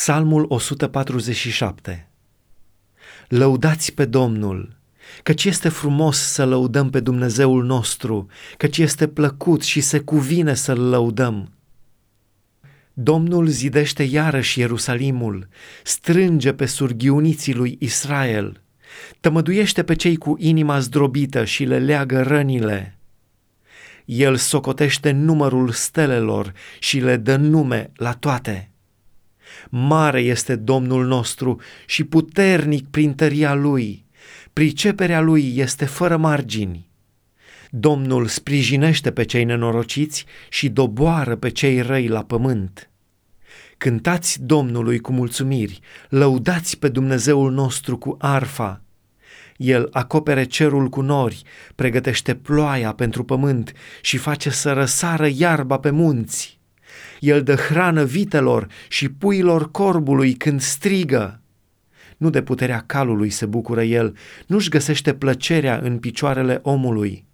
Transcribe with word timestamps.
Psalmul 0.00 0.44
147 0.48 2.08
Lăudați 3.28 3.92
pe 3.92 4.04
Domnul, 4.04 4.76
căci 5.22 5.44
este 5.44 5.68
frumos 5.68 6.18
să 6.18 6.44
lăudăm 6.44 6.90
pe 6.90 7.00
Dumnezeul 7.00 7.64
nostru, 7.64 8.26
căci 8.56 8.78
este 8.78 9.08
plăcut 9.08 9.62
și 9.62 9.80
se 9.80 9.98
cuvine 9.98 10.54
să-L 10.54 10.80
lăudăm. 10.80 11.52
Domnul 12.92 13.46
zidește 13.46 14.02
iarăși 14.02 14.58
Ierusalimul, 14.58 15.48
strânge 15.84 16.52
pe 16.52 16.66
surghiuniții 16.66 17.54
lui 17.54 17.76
Israel, 17.80 18.62
tămăduiește 19.20 19.82
pe 19.82 19.94
cei 19.94 20.16
cu 20.16 20.36
inima 20.38 20.78
zdrobită 20.78 21.44
și 21.44 21.64
le 21.64 21.78
leagă 21.78 22.22
rănile. 22.22 22.98
El 24.04 24.36
socotește 24.36 25.10
numărul 25.10 25.70
stelelor 25.70 26.52
și 26.78 26.98
le 26.98 27.16
dă 27.16 27.36
nume 27.36 27.90
la 27.94 28.12
toate. 28.12 28.69
Mare 29.70 30.20
este 30.20 30.56
Domnul 30.56 31.06
nostru 31.06 31.60
și 31.86 32.04
puternic 32.04 32.88
prin 32.88 33.14
tăria 33.14 33.54
Lui. 33.54 34.04
Priceperea 34.52 35.20
Lui 35.20 35.52
este 35.56 35.84
fără 35.84 36.16
margini. 36.16 36.90
Domnul 37.70 38.26
sprijinește 38.26 39.10
pe 39.10 39.24
cei 39.24 39.44
nenorociți 39.44 40.24
și 40.48 40.68
doboară 40.68 41.36
pe 41.36 41.48
cei 41.48 41.80
răi 41.80 42.08
la 42.08 42.24
pământ. 42.24 42.90
Cântați 43.78 44.42
Domnului 44.42 44.98
cu 44.98 45.12
mulțumiri, 45.12 45.80
lăudați 46.08 46.78
pe 46.78 46.88
Dumnezeul 46.88 47.52
nostru 47.52 47.98
cu 47.98 48.16
arfa. 48.18 48.82
El 49.56 49.88
acopere 49.92 50.44
cerul 50.44 50.88
cu 50.88 51.00
nori, 51.00 51.42
pregătește 51.74 52.34
ploaia 52.34 52.92
pentru 52.92 53.24
pământ 53.24 53.72
și 54.00 54.16
face 54.16 54.50
să 54.50 54.72
răsară 54.72 55.28
iarba 55.32 55.78
pe 55.78 55.90
munți. 55.90 56.59
El 57.20 57.42
dă 57.42 57.54
hrană 57.54 58.04
vitelor 58.04 58.66
și 58.88 59.08
puilor 59.08 59.70
corbului 59.70 60.34
când 60.34 60.60
strigă. 60.60 61.40
Nu 62.16 62.30
de 62.30 62.42
puterea 62.42 62.82
calului 62.86 63.30
se 63.30 63.46
bucură 63.46 63.82
el, 63.82 64.16
nu-și 64.46 64.68
găsește 64.68 65.14
plăcerea 65.14 65.78
în 65.82 65.98
picioarele 65.98 66.58
omului. 66.62 67.24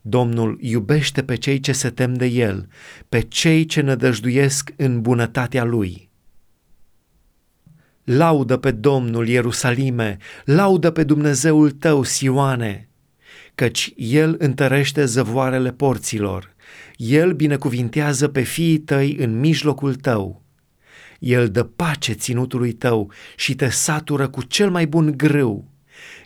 Domnul 0.00 0.58
iubește 0.60 1.22
pe 1.22 1.34
cei 1.34 1.60
ce 1.60 1.72
se 1.72 1.90
tem 1.90 2.14
de 2.14 2.26
el, 2.26 2.68
pe 3.08 3.20
cei 3.20 3.64
ce 3.64 3.80
nădăjduiesc 3.80 4.72
în 4.76 5.00
bunătatea 5.00 5.64
lui. 5.64 6.08
Laudă 8.04 8.56
pe 8.56 8.70
Domnul 8.70 9.28
Ierusalime, 9.28 10.16
laudă 10.44 10.90
pe 10.90 11.04
Dumnezeul 11.04 11.70
tău, 11.70 12.02
Sioane, 12.02 12.88
căci 13.54 13.92
El 13.96 14.36
întărește 14.38 15.04
zăvoarele 15.04 15.72
porților 15.72 16.54
el 16.96 17.32
binecuvintează 17.32 18.28
pe 18.28 18.42
fiii 18.42 18.78
tăi 18.78 19.16
în 19.16 19.38
mijlocul 19.38 19.94
tău. 19.94 20.44
El 21.18 21.48
dă 21.48 21.64
pace 21.64 22.12
ținutului 22.12 22.72
tău 22.72 23.12
și 23.36 23.54
te 23.54 23.68
satură 23.68 24.28
cu 24.28 24.42
cel 24.42 24.70
mai 24.70 24.86
bun 24.86 25.16
grâu. 25.16 25.70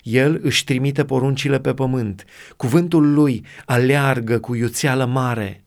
El 0.02 0.40
își 0.42 0.64
trimite 0.64 1.04
poruncile 1.04 1.60
pe 1.60 1.74
pământ, 1.74 2.24
cuvântul 2.56 3.12
lui 3.12 3.44
aleargă 3.64 4.38
cu 4.38 4.54
iuțeală 4.54 5.04
mare. 5.04 5.64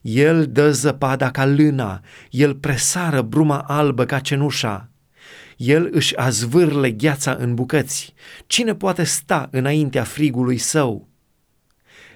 El 0.00 0.46
dă 0.46 0.72
zăpada 0.72 1.30
ca 1.30 1.46
lâna, 1.46 2.00
el 2.30 2.54
presară 2.54 3.22
bruma 3.22 3.58
albă 3.58 4.04
ca 4.04 4.18
cenușa. 4.18 4.90
El 5.56 5.88
își 5.92 6.16
azvârle 6.16 6.90
gheața 6.90 7.36
în 7.38 7.54
bucăți. 7.54 8.14
Cine 8.46 8.74
poate 8.74 9.04
sta 9.04 9.48
înaintea 9.50 10.02
frigului 10.04 10.58
său? 10.58 11.09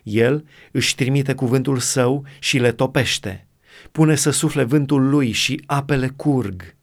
El 0.05 0.45
își 0.71 0.95
trimite 0.95 1.35
cuvântul 1.35 1.79
său 1.79 2.25
și 2.39 2.59
le 2.59 2.73
topește. 2.73 3.47
Pune 3.93 4.15
să 4.15 4.31
sufle 4.31 4.65
vântul 4.65 5.09
lui 5.09 5.31
și 5.31 5.63
apele 5.67 6.09
curg. 6.09 6.75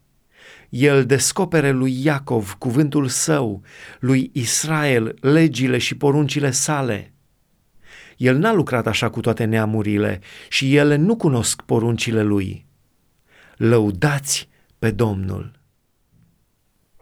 El 0.69 1.05
descopere 1.05 1.72
lui 1.72 2.03
Iacov 2.03 2.53
cuvântul 2.53 3.08
său, 3.08 3.61
lui 3.99 4.30
Israel 4.33 5.16
legile 5.22 5.77
și 5.77 5.95
poruncile 5.95 6.52
sale. 6.52 7.14
El 8.17 8.37
n-a 8.37 8.54
lucrat 8.54 8.87
așa 8.87 9.10
cu 9.10 9.20
toate 9.20 9.43
neamurile 9.43 10.20
și 10.49 10.76
ele 10.76 10.95
nu 10.95 11.15
cunosc 11.15 11.61
poruncile 11.61 12.23
lui. 12.23 12.65
Lăudați 13.58 14.49
pe 14.80 14.92
Domnul! 14.92 15.61